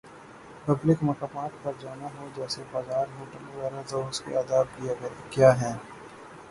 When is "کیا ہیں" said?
5.31-5.75